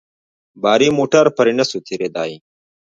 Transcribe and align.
باري 0.61 0.89
موټر 0.97 1.25
پرې 1.37 1.53
نه 1.59 1.63
سو 1.69 1.77
تېرېداى. 1.87 2.33